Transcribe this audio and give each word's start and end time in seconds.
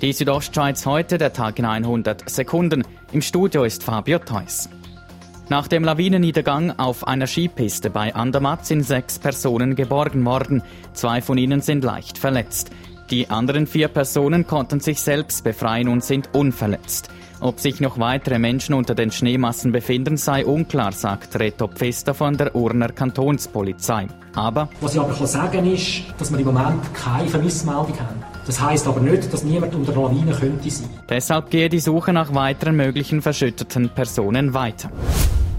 Die 0.00 0.14
Südostschweiz 0.14 0.86
heute, 0.86 1.18
der 1.18 1.34
Tag 1.34 1.58
in 1.58 1.66
100 1.66 2.30
Sekunden. 2.30 2.84
Im 3.12 3.20
Studio 3.20 3.64
ist 3.64 3.84
Fabio 3.84 4.18
Theus. 4.18 4.70
Nach 5.50 5.68
dem 5.68 5.84
Lawinenniedergang 5.84 6.78
auf 6.78 7.06
einer 7.06 7.26
Skipiste 7.26 7.90
bei 7.90 8.14
Andermatt 8.14 8.64
sind 8.64 8.82
sechs 8.82 9.18
Personen 9.18 9.74
geborgen 9.74 10.24
worden. 10.24 10.62
Zwei 10.94 11.20
von 11.20 11.36
ihnen 11.36 11.60
sind 11.60 11.84
leicht 11.84 12.16
verletzt. 12.16 12.70
Die 13.10 13.28
anderen 13.28 13.66
vier 13.66 13.88
Personen 13.88 14.46
konnten 14.46 14.80
sich 14.80 15.02
selbst 15.02 15.44
befreien 15.44 15.88
und 15.88 16.02
sind 16.02 16.30
unverletzt. 16.32 17.10
Ob 17.42 17.58
sich 17.58 17.80
noch 17.80 17.98
weitere 17.98 18.38
Menschen 18.38 18.74
unter 18.74 18.94
den 18.94 19.10
Schneemassen 19.10 19.72
befinden, 19.72 20.18
sei 20.18 20.44
unklar, 20.44 20.92
sagt 20.92 21.40
Reto 21.40 21.68
Pfister 21.68 22.12
von 22.12 22.36
der 22.36 22.54
Urner 22.54 22.90
Kantonspolizei. 22.90 24.08
Aber 24.34 24.68
was 24.82 24.94
ich 24.94 25.00
aber 25.00 25.14
kann 25.14 25.26
sagen 25.26 25.72
ist, 25.72 26.02
dass 26.18 26.30
wir 26.30 26.38
im 26.38 26.46
Moment 26.46 26.94
keine 26.94 27.28
Vermissmeldung 27.28 27.98
haben. 27.98 28.22
Das 28.46 28.60
heißt 28.60 28.86
aber 28.86 29.00
nicht, 29.00 29.32
dass 29.32 29.42
niemand 29.42 29.74
unter 29.74 29.92
der 29.92 30.02
Lawine 30.02 30.32
könnte 30.32 30.70
sein. 30.70 30.90
Deshalb 31.08 31.50
gehe 31.50 31.70
die 31.70 31.80
Suche 31.80 32.12
nach 32.12 32.34
weiteren 32.34 32.76
möglichen 32.76 33.22
verschütteten 33.22 33.88
Personen 33.88 34.52
weiter. 34.52 34.90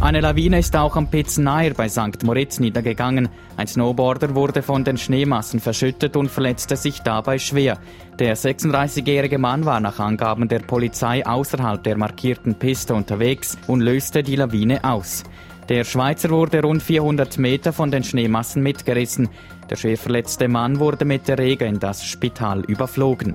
Eine 0.01 0.19
Lawine 0.19 0.57
ist 0.57 0.75
auch 0.75 0.95
am 0.95 1.11
Pitzeneier 1.11 1.75
bei 1.75 1.87
St. 1.87 2.23
Moritz 2.23 2.59
niedergegangen. 2.59 3.29
Ein 3.55 3.67
Snowboarder 3.67 4.33
wurde 4.33 4.63
von 4.63 4.83
den 4.83 4.97
Schneemassen 4.97 5.59
verschüttet 5.59 6.15
und 6.15 6.31
verletzte 6.31 6.75
sich 6.75 7.01
dabei 7.01 7.37
schwer. 7.37 7.77
Der 8.17 8.35
36-jährige 8.35 9.37
Mann 9.37 9.63
war 9.63 9.79
nach 9.79 9.99
Angaben 9.99 10.47
der 10.47 10.59
Polizei 10.59 11.23
außerhalb 11.23 11.83
der 11.83 11.97
markierten 11.97 12.55
Piste 12.55 12.95
unterwegs 12.95 13.59
und 13.67 13.81
löste 13.81 14.23
die 14.23 14.37
Lawine 14.37 14.83
aus. 14.83 15.23
Der 15.71 15.85
Schweizer 15.85 16.31
wurde 16.31 16.63
rund 16.63 16.83
400 16.83 17.37
Meter 17.37 17.71
von 17.71 17.91
den 17.91 18.03
Schneemassen 18.03 18.61
mitgerissen. 18.61 19.29
Der 19.69 19.77
schwer 19.77 19.97
verletzte 19.97 20.49
Mann 20.49 20.79
wurde 20.79 21.05
mit 21.05 21.29
der 21.29 21.39
Rege 21.39 21.63
in 21.63 21.79
das 21.79 22.03
Spital 22.03 22.59
überflogen. 22.65 23.33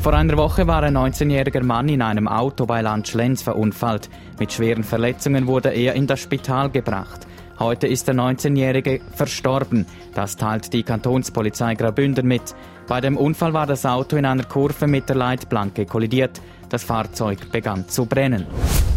Vor 0.00 0.14
einer 0.14 0.38
Woche 0.38 0.66
war 0.66 0.82
ein 0.82 0.96
19-jähriger 0.96 1.62
Mann 1.62 1.90
in 1.90 2.00
einem 2.00 2.26
Auto 2.26 2.64
bei 2.64 2.80
Landschlenz 2.80 3.42
verunfallt. 3.42 4.08
Mit 4.38 4.50
schweren 4.54 4.82
Verletzungen 4.82 5.46
wurde 5.46 5.74
er 5.74 5.92
in 5.92 6.06
das 6.06 6.20
Spital 6.20 6.70
gebracht. 6.70 7.26
Heute 7.58 7.86
ist 7.86 8.08
der 8.08 8.14
19-Jährige 8.14 9.02
verstorben. 9.14 9.84
Das 10.14 10.38
teilt 10.38 10.72
die 10.72 10.84
Kantonspolizei 10.84 11.74
Graubünden 11.74 12.26
mit. 12.26 12.54
Bei 12.88 13.02
dem 13.02 13.18
Unfall 13.18 13.52
war 13.52 13.66
das 13.66 13.84
Auto 13.84 14.16
in 14.16 14.24
einer 14.24 14.44
Kurve 14.44 14.86
mit 14.86 15.10
der 15.10 15.16
Leitplanke 15.16 15.84
kollidiert. 15.84 16.40
Das 16.70 16.82
Fahrzeug 16.82 17.52
begann 17.52 17.86
zu 17.90 18.06
brennen. 18.06 18.46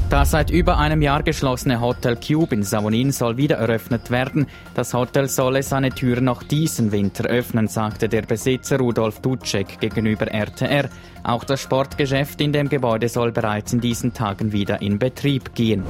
Das 0.10 0.32
seit 0.32 0.50
über 0.52 0.78
einem 0.78 1.02
Jahr 1.02 1.22
geschlossene 1.22 1.82
Hotel 1.82 2.16
Cube 2.16 2.56
in 2.56 2.64
Savonin 2.64 3.12
soll 3.12 3.36
wieder 3.36 3.58
eröffnet 3.58 4.10
werden. 4.10 4.48
Das 4.74 4.94
Hotel 4.94 5.28
solle 5.28 5.62
seine 5.64 5.90
Türen 5.90 6.24
noch 6.24 6.44
diesen 6.44 6.94
Winter 6.94 7.26
öffnen, 7.26 7.68
sagte 7.68 8.08
der 8.08 8.22
Besitzer 8.22 8.78
Rudolf 8.78 9.20
Dutschek 9.20 9.82
gegenüber 9.82 10.28
RTR. 10.28 10.88
Auch 11.24 11.44
das 11.44 11.60
Sportgeschäft 11.60 12.40
in 12.40 12.54
dem 12.54 12.70
Gebäude 12.70 13.10
soll 13.10 13.34
bereits 13.34 13.74
in 13.74 13.82
diesen 13.82 14.14
Tagen 14.14 14.54
wieder 14.54 14.82
in 14.82 14.98
Betrieb 14.98 15.54
gehen. 15.56 15.84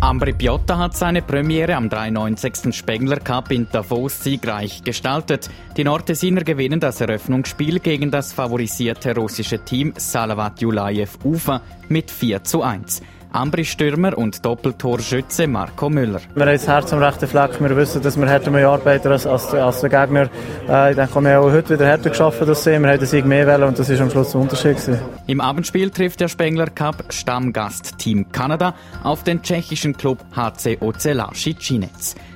Ambri 0.00 0.32
Piotta 0.32 0.78
hat 0.78 0.96
seine 0.96 1.20
Premiere 1.20 1.76
am 1.76 1.90
93. 1.90 2.74
Spengler 2.74 3.20
Cup 3.20 3.52
in 3.52 3.68
Davos 3.70 4.24
siegreich 4.24 4.82
gestaltet. 4.82 5.50
Die 5.76 5.84
Nordesiner 5.84 6.44
gewinnen 6.44 6.80
das 6.80 7.02
Eröffnungsspiel 7.02 7.80
gegen 7.80 8.10
das 8.10 8.32
favorisierte 8.32 9.14
russische 9.14 9.62
Team 9.62 9.92
Salavat 9.98 10.62
Julajew 10.62 11.10
Ufa 11.22 11.60
mit 11.90 12.10
4 12.10 12.42
zu 12.42 12.62
1. 12.62 13.02
Ambri-Stürmer 13.32 14.16
und 14.16 14.44
Doppeltorschütze 14.44 15.46
Marco 15.46 15.88
Müller. 15.88 16.20
Wir 16.34 16.46
haben 16.46 16.52
das 16.52 16.66
Herz 16.66 16.92
am 16.92 17.02
rechten 17.02 17.26
Fleck. 17.26 17.60
Wir 17.60 17.76
wissen, 17.76 18.02
dass 18.02 18.18
wir 18.18 18.26
härter 18.26 18.52
arbeiten 18.68 19.08
als, 19.08 19.26
als, 19.26 19.54
als 19.54 19.80
der 19.80 19.90
Gegner. 19.90 20.28
Äh, 20.68 20.90
ich 20.90 20.96
denke, 20.96 21.20
wir 21.20 21.34
haben 21.34 21.44
auch 21.44 21.52
heute 21.52 21.74
wieder 21.74 21.86
härter 21.86 22.10
geschafft 22.10 22.42
als 22.42 22.64
sie. 22.64 22.70
Wir 22.70 22.88
haben 22.88 22.98
den 22.98 23.06
Sieg 23.06 23.24
mehr 23.24 23.46
wählen 23.46 23.64
und 23.64 23.78
das 23.78 23.88
ist 23.88 24.00
am 24.00 24.10
Schluss 24.10 24.32
der 24.32 24.40
Unterschied. 24.40 24.76
Gewesen. 24.76 24.98
Im 25.26 25.40
Abendspiel 25.40 25.90
trifft 25.90 26.20
der 26.20 26.28
Spengler 26.28 26.66
Cup 26.66 27.04
Stammgast 27.10 27.98
Team 27.98 28.30
Kanada 28.32 28.74
auf 29.02 29.22
den 29.24 29.42
tschechischen 29.42 29.96
Club 29.96 30.18
HC 30.34 30.78
Ocelashi 30.80 31.56
Cinec. 31.56 31.90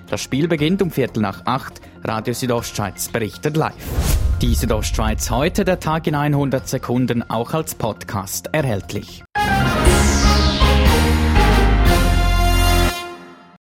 Das 0.08 0.20
Spiel 0.20 0.48
beginnt 0.48 0.82
um 0.82 0.90
Viertel 0.90 1.20
nach 1.22 1.46
acht. 1.46 1.80
Radio 2.04 2.34
Südostschweiz 2.34 3.08
berichtet 3.08 3.56
live. 3.56 3.72
Die 4.42 4.54
Südostschweiz 4.54 5.30
heute, 5.30 5.64
der 5.64 5.80
Tag 5.80 6.06
in 6.06 6.14
100 6.14 6.68
Sekunden, 6.68 7.28
auch 7.28 7.54
als 7.54 7.74
Podcast 7.74 8.50
erhältlich. 8.52 9.24
Thank 11.04 11.28
you. 11.28 11.33